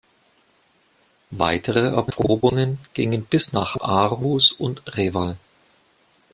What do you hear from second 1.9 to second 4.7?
Erprobungen gingen bis nach Aarhus